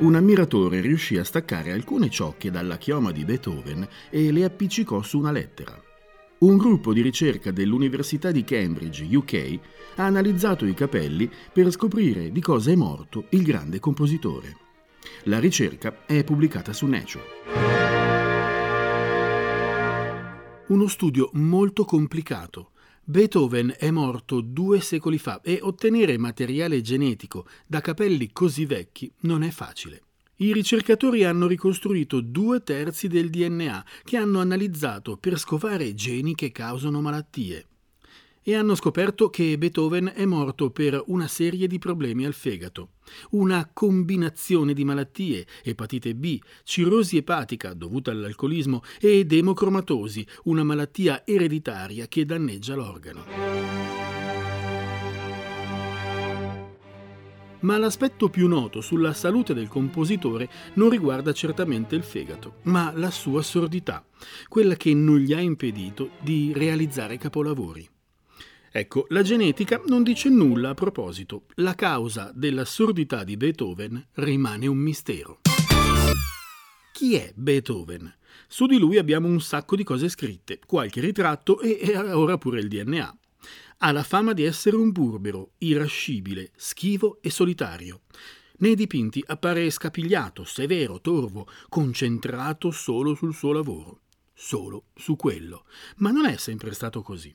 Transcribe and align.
Un 0.00 0.14
ammiratore 0.14 0.80
riuscì 0.80 1.16
a 1.16 1.24
staccare 1.24 1.72
alcune 1.72 2.08
ciocche 2.08 2.52
dalla 2.52 2.76
chioma 2.78 3.10
di 3.10 3.24
Beethoven 3.24 3.86
e 4.10 4.30
le 4.30 4.44
appiccicò 4.44 5.02
su 5.02 5.18
una 5.18 5.32
lettera. 5.32 5.76
Un 6.38 6.56
gruppo 6.56 6.92
di 6.92 7.00
ricerca 7.00 7.50
dell'Università 7.50 8.30
di 8.30 8.44
Cambridge, 8.44 9.04
UK, 9.10 9.58
ha 9.96 10.04
analizzato 10.04 10.66
i 10.66 10.74
capelli 10.74 11.28
per 11.52 11.68
scoprire 11.72 12.30
di 12.30 12.40
cosa 12.40 12.70
è 12.70 12.76
morto 12.76 13.24
il 13.30 13.42
grande 13.42 13.80
compositore. 13.80 14.56
La 15.24 15.40
ricerca 15.40 16.04
è 16.06 16.22
pubblicata 16.22 16.72
su 16.72 16.86
Nature. 16.86 17.24
Uno 20.68 20.86
studio 20.86 21.30
molto 21.32 21.84
complicato 21.84 22.70
Beethoven 23.10 23.74
è 23.78 23.90
morto 23.90 24.42
due 24.42 24.82
secoli 24.82 25.16
fa 25.16 25.40
e 25.42 25.60
ottenere 25.62 26.18
materiale 26.18 26.82
genetico 26.82 27.46
da 27.66 27.80
capelli 27.80 28.30
così 28.32 28.66
vecchi 28.66 29.10
non 29.20 29.42
è 29.42 29.48
facile. 29.48 30.02
I 30.40 30.52
ricercatori 30.52 31.24
hanno 31.24 31.46
ricostruito 31.46 32.20
due 32.20 32.62
terzi 32.62 33.08
del 33.08 33.30
DNA 33.30 33.82
che 34.04 34.18
hanno 34.18 34.40
analizzato 34.40 35.16
per 35.16 35.38
scovare 35.38 35.94
geni 35.94 36.34
che 36.34 36.52
causano 36.52 37.00
malattie 37.00 37.64
e 38.48 38.54
hanno 38.54 38.74
scoperto 38.74 39.28
che 39.28 39.58
Beethoven 39.58 40.10
è 40.14 40.24
morto 40.24 40.70
per 40.70 41.02
una 41.08 41.28
serie 41.28 41.66
di 41.66 41.78
problemi 41.78 42.24
al 42.24 42.32
fegato, 42.32 42.92
una 43.32 43.68
combinazione 43.70 44.72
di 44.72 44.86
malattie, 44.86 45.46
epatite 45.62 46.14
B, 46.14 46.38
cirrosi 46.64 47.18
epatica 47.18 47.74
dovuta 47.74 48.10
all'alcolismo 48.10 48.82
ed 48.98 49.34
emocromatosi, 49.34 50.26
una 50.44 50.64
malattia 50.64 51.26
ereditaria 51.26 52.06
che 52.06 52.24
danneggia 52.24 52.74
l'organo. 52.74 53.24
Ma 57.60 57.76
l'aspetto 57.76 58.30
più 58.30 58.48
noto 58.48 58.80
sulla 58.80 59.12
salute 59.12 59.52
del 59.52 59.68
compositore 59.68 60.48
non 60.76 60.88
riguarda 60.88 61.34
certamente 61.34 61.96
il 61.96 62.02
fegato, 62.02 62.54
ma 62.62 62.94
la 62.96 63.10
sua 63.10 63.42
sordità, 63.42 64.02
quella 64.48 64.74
che 64.74 64.94
non 64.94 65.18
gli 65.18 65.34
ha 65.34 65.40
impedito 65.40 66.12
di 66.22 66.54
realizzare 66.54 67.18
capolavori. 67.18 67.86
Ecco, 68.70 69.06
la 69.08 69.22
genetica 69.22 69.80
non 69.86 70.02
dice 70.02 70.28
nulla 70.28 70.70
a 70.70 70.74
proposito. 70.74 71.44
La 71.54 71.74
causa 71.74 72.30
della 72.34 72.64
sordità 72.64 73.24
di 73.24 73.36
Beethoven 73.36 74.08
rimane 74.14 74.66
un 74.66 74.76
mistero. 74.76 75.40
Chi 76.92 77.14
è 77.14 77.32
Beethoven? 77.34 78.12
Su 78.46 78.66
di 78.66 78.78
lui 78.78 78.98
abbiamo 78.98 79.28
un 79.28 79.40
sacco 79.40 79.76
di 79.76 79.84
cose 79.84 80.08
scritte, 80.08 80.58
qualche 80.66 81.00
ritratto 81.00 81.60
e 81.60 81.96
ora 81.96 82.38
pure 82.38 82.60
il 82.60 82.68
DNA. 82.68 83.18
Ha 83.78 83.92
la 83.92 84.02
fama 84.02 84.32
di 84.32 84.42
essere 84.42 84.76
un 84.76 84.90
burbero, 84.90 85.52
irascibile, 85.58 86.50
schivo 86.56 87.18
e 87.20 87.30
solitario. 87.30 88.00
Nei 88.58 88.74
dipinti 88.74 89.22
appare 89.24 89.70
scapigliato, 89.70 90.42
severo, 90.42 91.00
torvo, 91.00 91.46
concentrato 91.68 92.72
solo 92.72 93.14
sul 93.14 93.32
suo 93.32 93.52
lavoro. 93.52 94.00
Solo 94.34 94.86
su 94.96 95.14
quello. 95.14 95.64
Ma 95.98 96.10
non 96.10 96.26
è 96.26 96.36
sempre 96.36 96.72
stato 96.72 97.02
così. 97.02 97.32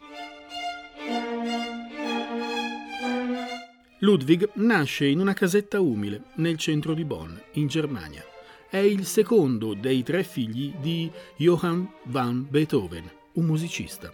Ludwig 4.04 4.50
nasce 4.56 5.06
in 5.06 5.22
una 5.22 5.32
casetta 5.32 5.80
umile 5.80 6.24
nel 6.36 6.58
centro 6.58 6.94
di 6.94 7.06
Bonn, 7.06 7.38
in 7.54 7.68
Germania. 7.68 8.22
È 8.70 8.76
il 8.76 9.06
secondo 9.06 9.74
dei 9.74 10.04
tre 10.04 10.26
figli 10.26 10.74
di 10.82 11.10
Johann 11.38 11.86
van 12.08 12.46
Beethoven, 12.50 13.10
un 13.36 13.46
musicista. 13.46 14.14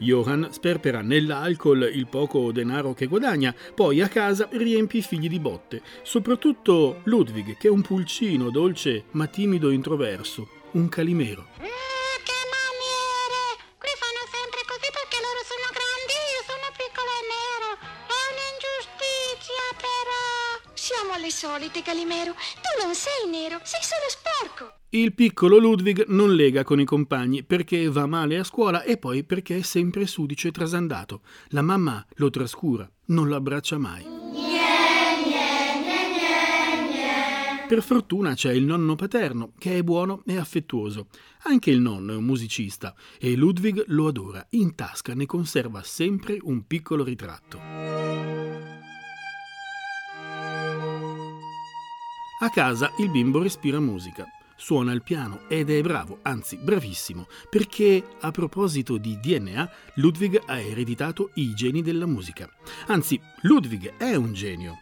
Johann 0.00 0.46
sperpera 0.50 1.02
nell'alcol 1.02 1.88
il 1.94 2.08
poco 2.08 2.50
denaro 2.50 2.92
che 2.92 3.06
guadagna, 3.06 3.54
poi 3.76 4.00
a 4.00 4.08
casa 4.08 4.48
riempie 4.50 4.98
i 4.98 5.04
figli 5.04 5.28
di 5.28 5.38
botte, 5.38 5.82
soprattutto 6.02 7.02
Ludwig, 7.04 7.58
che 7.58 7.68
è 7.68 7.70
un 7.70 7.82
pulcino 7.82 8.50
dolce 8.50 9.04
ma 9.12 9.28
timido 9.28 9.70
introverso, 9.70 10.48
un 10.72 10.88
calimero. 10.88 11.46
Solite, 21.40 21.80
Calimero. 21.80 22.32
Tu 22.32 22.84
non 22.84 22.94
sei 22.94 23.30
nero, 23.30 23.60
sei 23.62 23.80
solo 23.80 24.08
sporco. 24.08 24.74
Il 24.90 25.14
piccolo 25.14 25.56
Ludwig 25.56 26.04
non 26.08 26.34
lega 26.34 26.64
con 26.64 26.80
i 26.80 26.84
compagni 26.84 27.42
perché 27.44 27.88
va 27.88 28.04
male 28.04 28.36
a 28.36 28.44
scuola 28.44 28.82
e 28.82 28.98
poi 28.98 29.24
perché 29.24 29.56
è 29.56 29.62
sempre 29.62 30.06
sudicio 30.06 30.48
e 30.48 30.50
trasandato. 30.50 31.22
La 31.48 31.62
mamma 31.62 32.04
lo 32.16 32.28
trascura, 32.28 32.86
non 33.06 33.28
lo 33.28 33.36
abbraccia 33.36 33.78
mai. 33.78 34.04
Per 37.66 37.82
fortuna 37.82 38.34
c'è 38.34 38.52
il 38.52 38.64
nonno 38.64 38.96
paterno, 38.96 39.52
che 39.56 39.78
è 39.78 39.82
buono 39.82 40.22
e 40.26 40.36
affettuoso. 40.36 41.06
Anche 41.44 41.70
il 41.70 41.80
nonno 41.80 42.12
è 42.12 42.16
un 42.16 42.24
musicista 42.24 42.94
e 43.18 43.34
Ludwig 43.34 43.84
lo 43.86 44.08
adora. 44.08 44.44
In 44.50 44.74
tasca 44.74 45.14
ne 45.14 45.24
conserva 45.24 45.82
sempre 45.82 46.36
un 46.42 46.66
piccolo 46.66 47.02
ritratto. 47.02 48.49
A 52.42 52.48
casa 52.48 52.90
il 52.96 53.10
bimbo 53.10 53.42
respira 53.42 53.80
musica, 53.80 54.24
suona 54.56 54.92
il 54.92 55.02
piano 55.02 55.40
ed 55.46 55.68
è 55.68 55.82
bravo, 55.82 56.20
anzi 56.22 56.56
bravissimo, 56.56 57.26
perché 57.50 58.02
a 58.18 58.30
proposito 58.30 58.96
di 58.96 59.20
DNA, 59.20 59.70
Ludwig 59.96 60.44
ha 60.46 60.58
ereditato 60.58 61.32
i 61.34 61.52
geni 61.52 61.82
della 61.82 62.06
musica. 62.06 62.50
Anzi, 62.86 63.20
Ludwig 63.42 63.98
è 63.98 64.14
un 64.14 64.32
genio. 64.32 64.78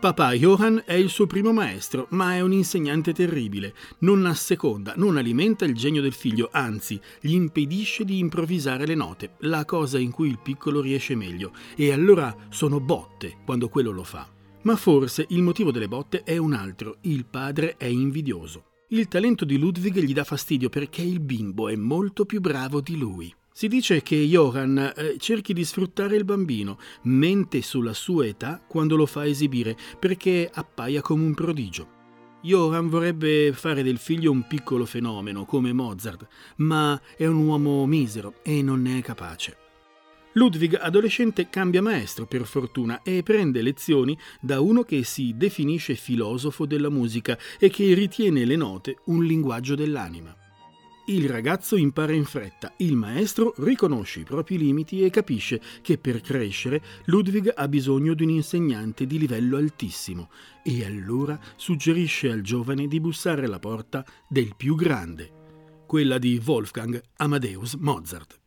Papà 0.00 0.32
Johann 0.32 0.78
è 0.78 0.94
il 0.94 1.10
suo 1.10 1.26
primo 1.26 1.52
maestro, 1.52 2.06
ma 2.12 2.34
è 2.34 2.40
un 2.40 2.52
insegnante 2.52 3.12
terribile. 3.12 3.74
Non 3.98 4.24
asseconda, 4.24 4.94
non 4.96 5.18
alimenta 5.18 5.66
il 5.66 5.74
genio 5.74 6.00
del 6.00 6.14
figlio, 6.14 6.48
anzi, 6.50 6.98
gli 7.20 7.34
impedisce 7.34 8.06
di 8.06 8.18
improvvisare 8.18 8.86
le 8.86 8.94
note, 8.94 9.34
la 9.40 9.66
cosa 9.66 9.98
in 9.98 10.10
cui 10.10 10.28
il 10.30 10.38
piccolo 10.38 10.80
riesce 10.80 11.14
meglio, 11.14 11.52
e 11.76 11.92
allora 11.92 12.34
sono 12.48 12.80
botte 12.80 13.36
quando 13.44 13.68
quello 13.68 13.90
lo 13.90 14.04
fa. 14.04 14.37
Ma 14.62 14.76
forse 14.76 15.24
il 15.28 15.42
motivo 15.42 15.70
delle 15.70 15.88
botte 15.88 16.22
è 16.22 16.36
un 16.36 16.52
altro, 16.52 16.98
il 17.02 17.24
padre 17.24 17.76
è 17.76 17.86
invidioso. 17.86 18.64
Il 18.88 19.06
talento 19.06 19.44
di 19.44 19.58
Ludwig 19.58 19.98
gli 19.98 20.12
dà 20.12 20.24
fastidio 20.24 20.68
perché 20.68 21.02
il 21.02 21.20
bimbo 21.20 21.68
è 21.68 21.76
molto 21.76 22.24
più 22.24 22.40
bravo 22.40 22.80
di 22.80 22.96
lui. 22.96 23.32
Si 23.52 23.68
dice 23.68 24.02
che 24.02 24.16
Johann 24.16 24.78
eh, 24.78 25.16
cerchi 25.18 25.52
di 25.52 25.64
sfruttare 25.64 26.16
il 26.16 26.24
bambino, 26.24 26.78
mente 27.02 27.60
sulla 27.60 27.92
sua 27.92 28.24
età 28.24 28.62
quando 28.66 28.96
lo 28.96 29.04
fa 29.04 29.26
esibire 29.26 29.76
perché 29.98 30.48
appaia 30.52 31.02
come 31.02 31.24
un 31.24 31.34
prodigio. 31.34 31.96
Johann 32.40 32.86
vorrebbe 32.86 33.52
fare 33.52 33.82
del 33.82 33.98
figlio 33.98 34.30
un 34.30 34.46
piccolo 34.46 34.86
fenomeno 34.86 35.44
come 35.44 35.72
Mozart, 35.72 36.26
ma 36.58 37.00
è 37.16 37.26
un 37.26 37.46
uomo 37.46 37.84
misero 37.84 38.34
e 38.42 38.62
non 38.62 38.80
ne 38.82 38.98
è 38.98 39.02
capace. 39.02 39.67
Ludwig, 40.32 40.78
adolescente, 40.80 41.48
cambia 41.48 41.82
maestro 41.82 42.26
per 42.26 42.44
fortuna 42.44 43.02
e 43.02 43.22
prende 43.22 43.62
lezioni 43.62 44.16
da 44.40 44.60
uno 44.60 44.82
che 44.82 45.02
si 45.02 45.34
definisce 45.36 45.94
filosofo 45.94 46.66
della 46.66 46.90
musica 46.90 47.38
e 47.58 47.70
che 47.70 47.94
ritiene 47.94 48.44
le 48.44 48.56
note 48.56 48.98
un 49.06 49.24
linguaggio 49.24 49.74
dell'anima. 49.74 50.36
Il 51.06 51.26
ragazzo 51.26 51.76
impara 51.76 52.12
in 52.12 52.26
fretta, 52.26 52.74
il 52.78 52.94
maestro 52.94 53.54
riconosce 53.58 54.20
i 54.20 54.24
propri 54.24 54.58
limiti 54.58 55.02
e 55.02 55.08
capisce 55.08 55.58
che 55.80 55.96
per 55.96 56.20
crescere 56.20 56.82
Ludwig 57.06 57.50
ha 57.56 57.66
bisogno 57.66 58.12
di 58.12 58.24
un 58.24 58.30
insegnante 58.30 59.06
di 59.06 59.18
livello 59.18 59.56
altissimo 59.56 60.28
e 60.62 60.84
allora 60.84 61.40
suggerisce 61.56 62.30
al 62.30 62.42
giovane 62.42 62.86
di 62.86 63.00
bussare 63.00 63.46
alla 63.46 63.58
porta 63.58 64.04
del 64.28 64.52
più 64.54 64.74
grande, 64.74 65.84
quella 65.86 66.18
di 66.18 66.38
Wolfgang 66.44 67.00
Amadeus 67.16 67.72
Mozart. 67.76 68.38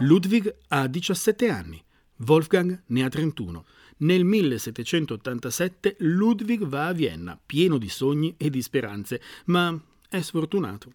Ludwig 0.00 0.54
ha 0.68 0.86
17 0.86 1.48
anni, 1.48 1.82
Wolfgang 2.18 2.84
ne 2.86 3.04
ha 3.04 3.08
31. 3.08 3.64
Nel 3.98 4.24
1787 4.24 5.96
Ludwig 5.98 6.64
va 6.64 6.86
a 6.86 6.92
Vienna, 6.92 7.38
pieno 7.44 7.78
di 7.78 7.88
sogni 7.88 8.34
e 8.36 8.48
di 8.48 8.62
speranze, 8.62 9.20
ma 9.46 9.76
è 10.08 10.20
sfortunato. 10.20 10.92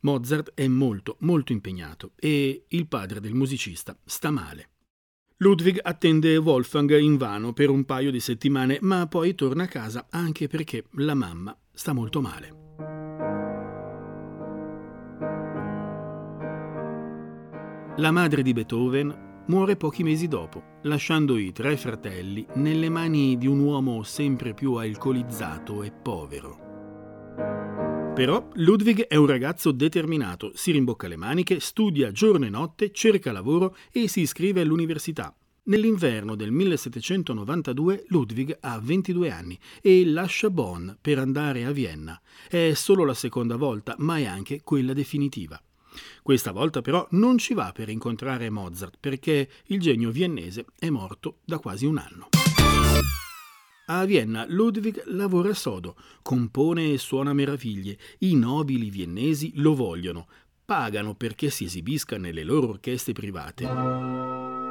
Mozart 0.00 0.52
è 0.54 0.66
molto, 0.68 1.16
molto 1.20 1.52
impegnato 1.52 2.12
e 2.16 2.64
il 2.68 2.86
padre 2.88 3.20
del 3.20 3.32
musicista 3.32 3.96
sta 4.04 4.30
male. 4.30 4.68
Ludwig 5.38 5.80
attende 5.82 6.36
Wolfgang 6.36 6.98
invano 6.98 7.54
per 7.54 7.70
un 7.70 7.84
paio 7.84 8.10
di 8.10 8.20
settimane, 8.20 8.78
ma 8.82 9.06
poi 9.06 9.34
torna 9.34 9.62
a 9.62 9.68
casa 9.68 10.08
anche 10.10 10.46
perché 10.46 10.84
la 10.96 11.14
mamma 11.14 11.56
sta 11.72 11.94
molto 11.94 12.20
male. 12.20 12.61
La 17.96 18.10
madre 18.10 18.40
di 18.40 18.54
Beethoven 18.54 19.42
muore 19.48 19.76
pochi 19.76 20.02
mesi 20.02 20.26
dopo, 20.26 20.78
lasciando 20.84 21.36
i 21.36 21.52
tre 21.52 21.76
fratelli 21.76 22.46
nelle 22.54 22.88
mani 22.88 23.36
di 23.36 23.46
un 23.46 23.58
uomo 23.58 24.02
sempre 24.02 24.54
più 24.54 24.76
alcolizzato 24.76 25.82
e 25.82 25.92
povero. 25.92 28.14
Però 28.14 28.48
Ludwig 28.54 29.08
è 29.08 29.16
un 29.16 29.26
ragazzo 29.26 29.72
determinato, 29.72 30.52
si 30.54 30.70
rimbocca 30.70 31.06
le 31.06 31.16
maniche, 31.16 31.60
studia 31.60 32.10
giorno 32.12 32.46
e 32.46 32.48
notte, 32.48 32.92
cerca 32.92 33.30
lavoro 33.30 33.76
e 33.92 34.08
si 34.08 34.22
iscrive 34.22 34.62
all'università. 34.62 35.36
Nell'inverno 35.64 36.34
del 36.34 36.50
1792 36.50 38.06
Ludwig 38.08 38.56
ha 38.58 38.80
22 38.80 39.30
anni 39.30 39.58
e 39.82 40.06
lascia 40.06 40.48
Bonn 40.48 40.92
per 40.98 41.18
andare 41.18 41.66
a 41.66 41.72
Vienna. 41.72 42.18
È 42.48 42.72
solo 42.72 43.04
la 43.04 43.14
seconda 43.14 43.56
volta, 43.56 43.96
ma 43.98 44.16
è 44.16 44.24
anche 44.24 44.62
quella 44.62 44.94
definitiva. 44.94 45.62
Questa 46.22 46.52
volta 46.52 46.80
però 46.80 47.06
non 47.10 47.38
ci 47.38 47.54
va 47.54 47.72
per 47.72 47.88
incontrare 47.88 48.50
Mozart 48.50 48.96
perché 48.98 49.48
il 49.66 49.80
genio 49.80 50.10
viennese 50.10 50.66
è 50.78 50.88
morto 50.88 51.38
da 51.44 51.58
quasi 51.58 51.86
un 51.86 51.98
anno. 51.98 52.28
A 53.86 54.04
Vienna 54.04 54.46
Ludwig 54.48 55.02
lavora 55.06 55.52
sodo, 55.54 55.96
compone 56.22 56.92
e 56.92 56.98
suona 56.98 57.32
meraviglie. 57.32 57.98
I 58.18 58.36
nobili 58.36 58.90
viennesi 58.90 59.52
lo 59.56 59.74
vogliono, 59.74 60.28
pagano 60.64 61.14
perché 61.14 61.50
si 61.50 61.64
esibisca 61.64 62.16
nelle 62.16 62.44
loro 62.44 62.68
orchestre 62.68 63.12
private. 63.12 64.61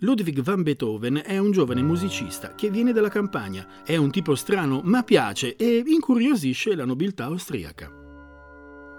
Ludwig 0.00 0.42
van 0.42 0.62
Beethoven 0.62 1.22
è 1.24 1.38
un 1.38 1.50
giovane 1.50 1.82
musicista 1.82 2.54
che 2.54 2.70
viene 2.70 2.92
dalla 2.92 3.08
campagna, 3.08 3.82
è 3.82 3.96
un 3.96 4.12
tipo 4.12 4.36
strano 4.36 4.80
ma 4.84 5.02
piace 5.02 5.56
e 5.56 5.82
incuriosisce 5.84 6.76
la 6.76 6.84
nobiltà 6.84 7.24
austriaca. 7.24 7.90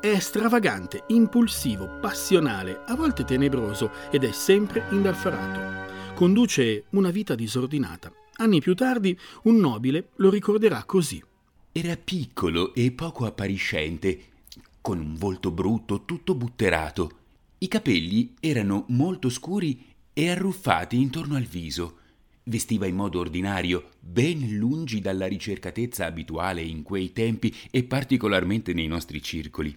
È 0.02 0.20
stravagante, 0.20 1.06
impulsivo, 1.08 2.00
passionale, 2.02 2.82
a 2.86 2.96
volte 2.96 3.24
tenebroso 3.24 3.92
ed 4.12 4.26
è 4.26 4.32
sempre 4.34 4.88
indalfarato. 4.92 6.16
Conduce 6.16 6.84
una 6.90 7.12
vita 7.12 7.34
disordinata. 7.34 8.12
Anni 8.36 8.60
più 8.60 8.76
tardi 8.76 9.18
un 9.44 9.56
nobile 9.56 10.10
lo 10.18 10.30
ricorderà 10.30 10.84
così. 10.84 11.24
Era 11.72 11.96
piccolo 11.96 12.74
e 12.74 12.92
poco 12.92 13.26
appariscente, 13.26 14.20
con 14.82 15.00
un 15.00 15.16
volto 15.16 15.50
brutto, 15.52 16.04
tutto 16.04 16.36
butterato. 16.36 17.12
I 17.60 17.70
capelli 17.70 18.36
erano 18.40 18.84
molto 18.90 19.30
scuri 19.30 19.89
e 20.20 20.30
arruffati 20.30 21.00
intorno 21.00 21.38
al 21.38 21.46
viso. 21.46 22.00
Vestiva 22.44 22.86
in 22.86 22.96
modo 22.96 23.20
ordinario, 23.20 23.92
ben 24.02 24.58
lungi 24.58 25.00
dalla 25.00 25.28
ricercatezza 25.28 26.06
abituale 26.06 26.62
in 26.62 26.84
quei 26.84 27.14
tempi 27.14 27.56
e 27.72 27.86
particolarmente 27.86 28.74
nei 28.74 28.88
nostri 28.88 29.22
circoli. 29.22 29.74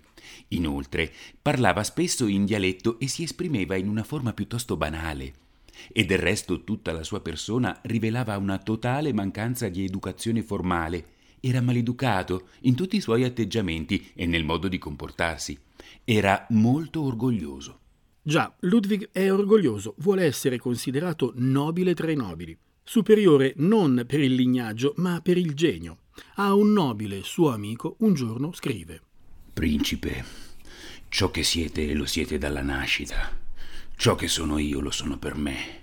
Inoltre, 0.49 1.13
parlava 1.41 1.85
spesso 1.85 2.27
in 2.27 2.45
dialetto 2.45 2.99
e 2.99 3.07
si 3.07 3.23
esprimeva 3.23 3.77
in 3.77 3.87
una 3.87 4.03
forma 4.03 4.33
piuttosto 4.33 4.77
banale. 4.77 5.33
E 5.93 6.05
del 6.05 6.19
resto 6.19 6.65
tutta 6.65 6.91
la 6.91 7.05
sua 7.05 7.21
persona 7.21 7.79
rivelava 7.83 8.37
una 8.37 8.59
totale 8.59 9.13
mancanza 9.13 9.69
di 9.69 9.85
educazione 9.85 10.43
formale. 10.43 11.05
Era 11.39 11.61
maleducato 11.61 12.49
in 12.63 12.75
tutti 12.75 12.97
i 12.97 13.01
suoi 13.01 13.23
atteggiamenti 13.23 14.11
e 14.13 14.27
nel 14.27 14.43
modo 14.43 14.67
di 14.67 14.79
comportarsi. 14.79 15.57
Era 16.03 16.49
molto 16.51 17.05
orgoglioso. 17.05 17.82
Già, 18.25 18.55
Ludwig 18.61 19.09
è 19.11 19.33
orgoglioso, 19.33 19.97
vuole 19.99 20.25
essere 20.25 20.57
considerato 20.57 21.33
nobile 21.37 21.93
tra 21.93 22.09
i 22.09 22.15
nobili, 22.15 22.57
superiore 22.85 23.53
non 23.57 24.05
per 24.07 24.21
il 24.21 24.35
lignaggio, 24.35 24.95
ma 24.99 25.21
per 25.21 25.37
il 25.37 25.55
genio. 25.55 25.99
A 26.37 26.55
un 26.55 26.73
nobile 26.73 27.23
suo 27.25 27.53
amico 27.53 27.97
un 28.01 28.15
giorno 28.15 28.53
scrive: 28.53 29.03
Principe, 29.53 30.25
ciò 31.09 31.33
che 31.33 31.43
siete 31.43 31.93
lo 31.95 32.07
siete 32.07 32.39
dalla 32.39 32.63
nascita, 32.63 33.37
ciò 33.97 34.15
che 34.15 34.29
sono 34.29 34.59
io 34.59 34.79
lo 34.79 34.93
sono 34.93 35.19
per 35.19 35.35
me. 35.35 35.81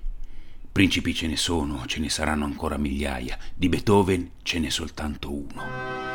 Principi 0.72 1.14
ce 1.14 1.28
ne 1.28 1.36
sono, 1.36 1.86
ce 1.88 2.00
ne 2.00 2.10
saranno 2.10 2.46
ancora 2.46 2.78
migliaia, 2.78 3.38
di 3.54 3.68
Beethoven 3.68 4.32
ce 4.44 4.60
n'è 4.60 4.70
soltanto 4.70 5.34
uno. 5.34 6.09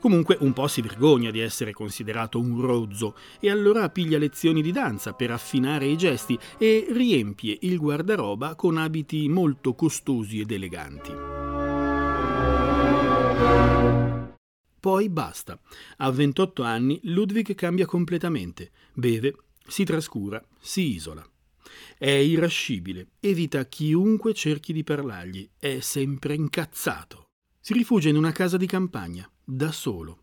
Comunque 0.00 0.36
un 0.40 0.52
po' 0.52 0.68
si 0.68 0.80
vergogna 0.80 1.30
di 1.30 1.40
essere 1.40 1.72
considerato 1.72 2.38
un 2.38 2.60
rozzo 2.60 3.16
e 3.40 3.50
allora 3.50 3.88
piglia 3.90 4.18
lezioni 4.18 4.62
di 4.62 4.70
danza 4.70 5.12
per 5.12 5.32
affinare 5.32 5.86
i 5.86 5.96
gesti 5.96 6.38
e 6.56 6.86
riempie 6.90 7.58
il 7.62 7.78
guardaroba 7.78 8.54
con 8.54 8.76
abiti 8.76 9.28
molto 9.28 9.74
costosi 9.74 10.40
ed 10.40 10.52
eleganti. 10.52 11.12
Poi 14.80 15.08
basta. 15.08 15.58
A 15.98 16.10
28 16.10 16.62
anni 16.62 17.00
Ludwig 17.02 17.54
cambia 17.54 17.84
completamente, 17.84 18.70
beve, 18.94 19.34
si 19.66 19.84
trascura, 19.84 20.42
si 20.60 20.94
isola. 20.94 21.28
È 21.98 22.10
irascibile, 22.10 23.08
evita 23.18 23.66
chiunque 23.66 24.32
cerchi 24.32 24.72
di 24.72 24.84
parlargli, 24.84 25.48
è 25.58 25.80
sempre 25.80 26.34
incazzato. 26.34 27.27
Si 27.68 27.74
rifugia 27.74 28.08
in 28.08 28.16
una 28.16 28.32
casa 28.32 28.56
di 28.56 28.64
campagna, 28.64 29.30
da 29.44 29.72
solo. 29.72 30.22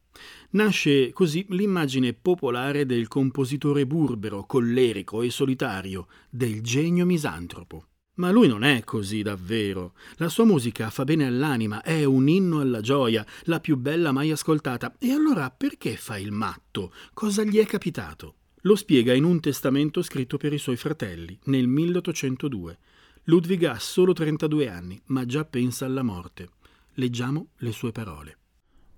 Nasce 0.54 1.12
così 1.14 1.46
l'immagine 1.50 2.14
popolare 2.14 2.88
del 2.88 3.08
compositore 3.08 3.86
burbero, 3.86 4.46
collerico 4.48 5.22
e 5.22 5.30
solitario, 5.30 6.08
del 6.28 6.62
genio 6.62 7.06
misantropo. 7.06 7.86
Ma 8.16 8.32
lui 8.32 8.48
non 8.48 8.64
è 8.64 8.84
così 8.84 9.22
davvero. 9.22 9.94
La 10.16 10.28
sua 10.28 10.44
musica 10.44 10.90
fa 10.90 11.04
bene 11.04 11.28
all'anima, 11.28 11.84
è 11.84 12.04
un 12.04 12.28
inno 12.28 12.62
alla 12.62 12.82
gioia, 12.82 13.24
la 13.44 13.60
più 13.60 13.78
bella 13.78 14.12
mai 14.12 14.32
ascoltata. 14.32 14.96
E 14.98 15.12
allora 15.12 15.52
perché 15.52 15.98
fa 15.98 16.18
il 16.18 16.32
matto? 16.32 16.92
Cosa 17.14 17.44
gli 17.44 17.60
è 17.60 17.68
capitato? 17.68 18.38
Lo 18.62 18.76
spiega 18.76 19.14
in 19.14 19.24
un 19.24 19.40
testamento 19.40 20.02
scritto 20.02 20.38
per 20.38 20.52
i 20.52 20.58
suoi 20.58 20.78
fratelli 20.78 21.38
nel 21.44 21.68
1802. 21.68 22.80
Ludwig 23.26 23.66
ha 23.66 23.78
solo 23.78 24.14
32 24.14 24.68
anni, 24.68 25.00
ma 25.10 25.28
già 25.28 25.46
pensa 25.46 25.86
alla 25.86 26.02
morte. 26.02 26.50
Leggiamo 26.98 27.48
le 27.58 27.74
sue 27.74 27.92
parole. 27.92 28.38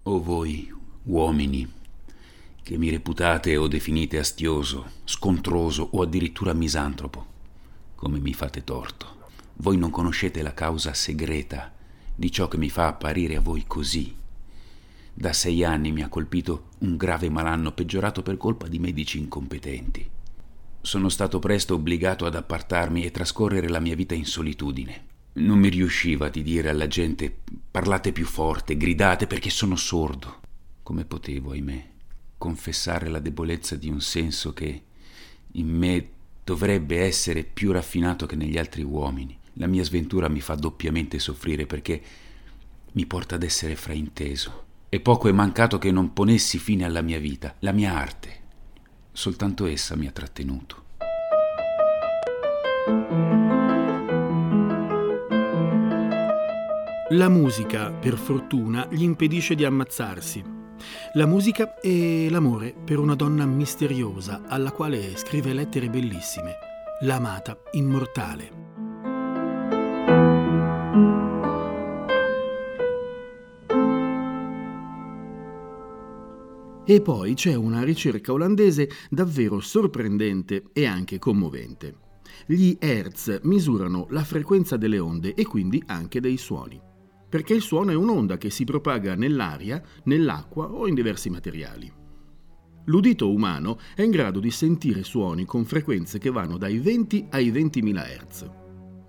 O 0.04 0.22
voi, 0.22 0.72
uomini, 1.06 1.68
che 2.62 2.78
mi 2.78 2.92
reputate 2.92 3.58
o 3.58 3.68
definite 3.68 4.20
astioso, 4.20 4.92
scontroso 5.04 5.90
o 5.94 6.04
addirittura 6.04 6.54
misantropo, 6.54 7.26
come 7.96 8.20
mi 8.20 8.34
fate 8.34 8.64
torto. 8.64 9.30
Voi 9.56 9.78
non 9.78 9.90
conoscete 9.90 10.44
la 10.44 10.54
causa 10.54 10.94
segreta 10.94 11.74
di 12.14 12.32
ciò 12.32 12.48
che 12.48 12.58
mi 12.58 12.70
fa 12.70 12.86
apparire 12.86 13.36
a 13.36 13.42
voi 13.42 13.64
così. 13.66 14.16
Da 15.12 15.34
sei 15.34 15.64
anni 15.64 15.92
mi 15.92 16.04
ha 16.04 16.08
colpito 16.08 16.68
un 16.80 16.98
grave 16.98 17.32
malanno 17.32 17.72
peggiorato 17.72 18.22
per 18.22 18.38
colpa 18.38 18.68
di 18.68 18.78
medici 18.78 19.18
incompetenti. 19.18 20.08
Sono 20.82 21.10
stato 21.10 21.40
presto 21.40 21.74
obbligato 21.74 22.28
ad 22.28 22.36
appartarmi 22.36 23.04
e 23.04 23.10
trascorrere 23.10 23.68
la 23.68 23.80
mia 23.80 23.96
vita 23.96 24.14
in 24.14 24.26
solitudine. 24.26 25.16
Non 25.38 25.58
mi 25.58 25.70
riusciva 25.70 26.30
di 26.30 26.44
dire 26.44 26.70
alla 26.70 26.88
gente 26.88 27.42
parlate 27.78 28.12
più 28.12 28.26
forte, 28.26 28.76
gridate 28.76 29.28
perché 29.28 29.52
sono 29.52 29.76
sordo. 29.76 30.40
Come 30.82 31.06
potevo, 31.06 31.52
ahimè, 31.52 31.88
confessare 32.36 33.08
la 33.08 33.20
debolezza 33.20 33.76
di 33.76 33.88
un 33.88 34.02
senso 34.02 34.52
che 34.52 34.82
in 35.52 35.68
me 35.68 36.10
dovrebbe 36.44 37.02
essere 37.02 37.44
più 37.44 37.72
raffinato 37.72 38.26
che 38.26 38.36
negli 38.36 38.58
altri 38.58 38.82
uomini. 38.82 39.38
La 39.54 39.68
mia 39.68 39.84
sventura 39.84 40.28
mi 40.28 40.42
fa 40.42 40.56
doppiamente 40.56 41.20
soffrire 41.20 41.68
perché 41.68 42.02
mi 42.94 43.06
porta 43.06 43.36
ad 43.36 43.44
essere 43.44 43.76
frainteso. 43.76 44.64
E 44.90 45.00
poco 45.00 45.28
è 45.28 45.32
mancato 45.32 45.78
che 45.78 45.92
non 45.92 46.14
ponessi 46.14 46.58
fine 46.58 46.84
alla 46.84 47.04
mia 47.04 47.20
vita, 47.20 47.58
la 47.60 47.74
mia 47.74 47.96
arte. 47.96 48.40
Soltanto 49.12 49.68
essa 49.68 49.96
mi 49.96 50.08
ha 50.08 50.12
trattenuto. 50.12 50.86
La 57.12 57.30
musica, 57.30 57.94
per 57.94 58.18
fortuna, 58.18 58.86
gli 58.92 59.02
impedisce 59.02 59.56
di 59.56 59.64
ammazzarsi. 59.64 60.44
La 61.14 61.26
musica 61.26 61.80
è 61.80 62.28
l'amore 62.28 62.76
per 62.84 63.00
una 63.00 63.16
donna 63.16 63.46
misteriosa 63.46 64.42
alla 64.46 64.74
quale 64.74 65.16
scrive 65.16 65.54
lettere 65.54 65.90
bellissime, 65.90 66.56
l'amata 67.04 67.58
immortale. 67.72 68.52
E 76.86 77.02
poi 77.02 77.36
c'è 77.36 77.56
una 77.56 77.84
ricerca 77.84 78.34
olandese 78.34 78.90
davvero 79.10 79.62
sorprendente 79.62 80.64
e 80.74 80.86
anche 80.86 81.20
commovente. 81.20 81.96
Gli 82.46 82.76
Hertz 82.78 83.40
misurano 83.44 84.08
la 84.10 84.26
frequenza 84.26 84.76
delle 84.76 85.00
onde 85.00 85.34
e 85.36 85.46
quindi 85.46 85.82
anche 85.86 86.20
dei 86.20 86.36
suoni 86.36 86.87
perché 87.30 87.54
il 87.54 87.62
suono 87.62 87.92
è 87.92 87.96
un'onda 87.96 88.38
che 88.38 88.50
si 88.50 88.64
propaga 88.64 89.16
nell'aria, 89.16 89.82
nell'acqua 90.04 90.72
o 90.72 90.88
in 90.88 90.96
diversi 90.96 91.30
materiali. 91.30 91.92
L'udito 92.86 93.30
umano 93.30 93.80
è 93.96 94.02
in 94.02 94.12
grado 94.12 94.40
di 94.40 94.50
sentire 94.50 95.04
suoni 95.04 95.44
con 95.44 95.66
frequenze 95.66 96.20
che 96.20 96.32
vanno 96.32 96.58
dai 96.58 96.80
20 96.80 97.28
ai 97.32 97.52
20.000 97.52 98.28
Hz. 98.28 98.52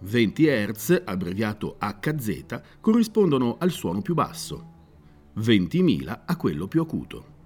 20 0.00 0.44
Hz, 0.46 1.02
abbreviato 1.04 1.76
Hz, 1.78 2.60
corrispondono 2.80 3.56
al 3.58 3.70
suono 3.70 4.02
più 4.02 4.14
basso, 4.14 4.72
20.000 5.38 6.22
a 6.26 6.37
quello 6.37 6.66
più 6.66 6.80
acuto. 6.80 7.37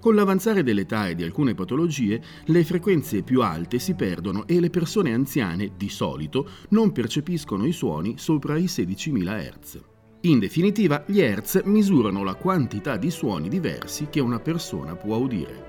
Con 0.00 0.14
l'avanzare 0.14 0.62
dell'età 0.62 1.08
e 1.08 1.14
di 1.14 1.24
alcune 1.24 1.54
patologie, 1.54 2.22
le 2.46 2.64
frequenze 2.64 3.22
più 3.22 3.42
alte 3.42 3.78
si 3.78 3.92
perdono 3.92 4.46
e 4.46 4.60
le 4.60 4.70
persone 4.70 5.12
anziane, 5.12 5.72
di 5.76 5.90
solito, 5.90 6.48
non 6.70 6.90
percepiscono 6.90 7.66
i 7.66 7.72
suoni 7.72 8.16
sopra 8.16 8.56
i 8.56 8.64
16.000 8.64 9.58
Hz. 9.60 9.89
In 10.22 10.38
definitiva, 10.38 11.02
gli 11.06 11.20
Hertz 11.20 11.62
misurano 11.64 12.22
la 12.22 12.34
quantità 12.34 12.98
di 12.98 13.10
suoni 13.10 13.48
diversi 13.48 14.08
che 14.10 14.20
una 14.20 14.38
persona 14.38 14.94
può 14.94 15.16
udire. 15.16 15.68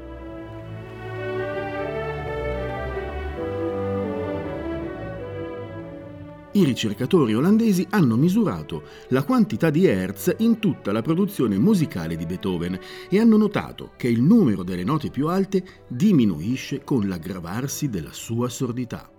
I 6.53 6.65
ricercatori 6.65 7.33
olandesi 7.33 7.87
hanno 7.91 8.17
misurato 8.17 8.83
la 9.09 9.23
quantità 9.23 9.69
di 9.69 9.85
Hertz 9.85 10.35
in 10.39 10.59
tutta 10.59 10.91
la 10.91 11.01
produzione 11.01 11.57
musicale 11.57 12.17
di 12.17 12.25
Beethoven 12.25 12.77
e 13.09 13.19
hanno 13.21 13.37
notato 13.37 13.91
che 13.95 14.09
il 14.09 14.21
numero 14.21 14.63
delle 14.63 14.83
note 14.83 15.09
più 15.09 15.27
alte 15.27 15.63
diminuisce 15.87 16.83
con 16.83 17.07
l'aggravarsi 17.07 17.89
della 17.89 18.11
sua 18.11 18.49
sordità. 18.49 19.09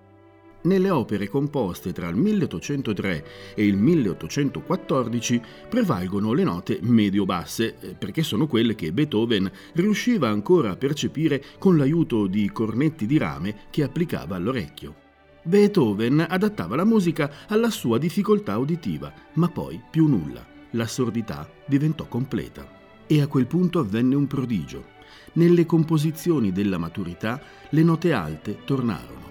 Nelle 0.63 0.91
opere 0.91 1.29
composte 1.29 1.93
tra 1.93 2.09
il 2.09 2.15
1803 2.15 3.25
e 3.55 3.67
il 3.67 3.77
1814 3.77 5.43
prevalgono 5.69 6.33
le 6.33 6.45
note 6.45 6.79
medio-basse, 6.83 7.75
eh, 7.81 7.95
perché 7.95 8.23
sono 8.23 8.47
quelle 8.47 8.77
che 8.77 8.93
Beethoven 8.93 9.51
riusciva 9.73 10.29
ancora 10.29 10.71
a 10.71 10.77
percepire 10.77 11.43
con 11.59 11.77
l'aiuto 11.77 12.29
di 12.29 12.49
cornetti 12.53 13.07
di 13.07 13.19
rame 13.19 13.63
che 13.71 13.83
applicava 13.83 14.37
all'orecchio. 14.37 14.95
Beethoven 15.43 16.25
adattava 16.29 16.77
la 16.77 16.85
musica 16.85 17.33
alla 17.49 17.71
sua 17.71 17.99
difficoltà 17.99 18.57
uditiva, 18.57 19.13
ma 19.35 19.49
poi 19.49 19.83
più 19.91 20.07
nulla. 20.07 20.47
La 20.71 20.87
sordità 20.87 21.51
diventò 21.67 22.07
completa. 22.07 22.81
E 23.09 23.21
a 23.21 23.27
quel 23.27 23.49
punto 23.49 23.81
avvenne 23.81 24.15
un 24.15 24.29
prodigio. 24.29 24.91
Nelle 25.33 25.67
composizioni 25.67 26.53
della 26.53 26.79
maturità 26.79 27.43
le 27.71 27.83
note 27.83 28.13
alte 28.13 28.59
tornarono. 28.65 29.22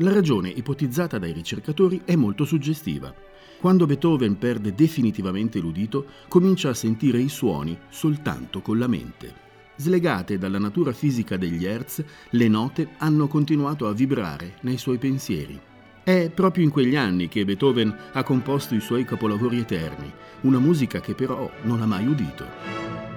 La 0.00 0.12
ragione 0.12 0.50
ipotizzata 0.50 1.18
dai 1.18 1.32
ricercatori 1.32 2.02
è 2.04 2.16
molto 2.16 2.44
suggestiva. 2.44 3.14
Quando 3.58 3.86
Beethoven 3.86 4.36
perde 4.36 4.74
definitivamente 4.74 5.58
l'udito, 5.58 6.04
comincia 6.28 6.68
a 6.68 6.74
sentire 6.74 7.18
i 7.18 7.30
suoni 7.30 7.78
soltanto 7.88 8.60
con 8.60 8.78
la 8.78 8.88
mente. 8.88 9.32
Slegate 9.76 10.36
dalla 10.36 10.58
natura 10.58 10.92
fisica 10.92 11.38
degli 11.38 11.64
hertz, 11.64 12.04
le 12.28 12.48
note 12.48 12.90
hanno 12.98 13.26
continuato 13.26 13.88
a 13.88 13.94
vibrare 13.94 14.56
nei 14.62 14.76
suoi 14.76 14.98
pensieri. 14.98 15.58
È 16.04 16.30
proprio 16.30 16.64
in 16.64 16.70
quegli 16.70 16.94
anni 16.94 17.28
che 17.28 17.46
Beethoven 17.46 17.96
ha 18.12 18.22
composto 18.22 18.74
i 18.74 18.80
suoi 18.80 19.06
capolavori 19.06 19.60
eterni, 19.60 20.12
una 20.42 20.58
musica 20.58 21.00
che 21.00 21.14
però 21.14 21.50
non 21.62 21.80
ha 21.80 21.86
mai 21.86 22.06
udito. 22.06 23.15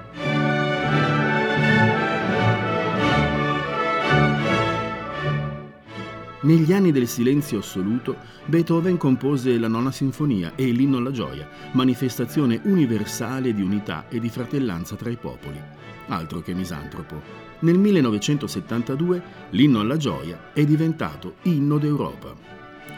Negli 6.41 6.71
anni 6.71 6.93
del 6.93 7.07
silenzio 7.07 7.59
assoluto, 7.59 8.15
Beethoven 8.45 8.95
compose 8.95 9.57
la 9.57 9.67
nona 9.67 9.91
sinfonia 9.91 10.53
e 10.55 10.71
l'inno 10.71 10.95
alla 10.95 11.11
gioia, 11.11 11.49
manifestazione 11.73 12.61
universale 12.63 13.53
di 13.53 13.61
unità 13.61 14.05
e 14.07 14.21
di 14.21 14.29
fratellanza 14.29 14.95
tra 14.95 15.09
i 15.09 15.17
popoli. 15.17 15.61
Altro 16.07 16.39
che 16.39 16.53
misantropo. 16.53 17.21
Nel 17.59 17.77
1972 17.77 19.21
l'inno 19.49 19.81
alla 19.81 19.97
gioia 19.97 20.53
è 20.53 20.63
diventato 20.63 21.35
inno 21.43 21.77
d'Europa. 21.77 22.33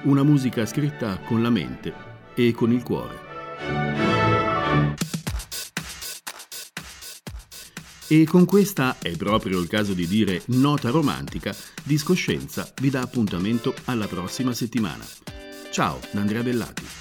Una 0.04 0.22
musica 0.22 0.64
scritta 0.68 1.18
con 1.18 1.42
la 1.42 1.50
mente 1.50 1.94
e 2.36 2.52
con 2.52 2.72
il 2.72 2.84
cuore. 2.84 3.31
E 8.12 8.26
con 8.26 8.44
questa, 8.44 8.98
è 9.00 9.16
proprio 9.16 9.58
il 9.62 9.70
caso 9.70 9.94
di 9.94 10.06
dire 10.06 10.42
nota 10.48 10.90
romantica, 10.90 11.56
Discoscienza 11.82 12.70
vi 12.82 12.90
dà 12.90 13.00
appuntamento 13.00 13.74
alla 13.86 14.06
prossima 14.06 14.54
settimana. 14.54 15.06
Ciao 15.72 15.98
da 16.12 16.20
Andrea 16.20 16.44
Bellati. 16.44 17.01